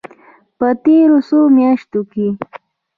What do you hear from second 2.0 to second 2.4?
کې